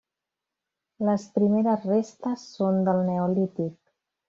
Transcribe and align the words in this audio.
Les 1.09 1.25
primeres 1.35 1.85
restes 1.91 2.47
són 2.57 2.83
del 2.91 3.05
neolític. 3.13 3.73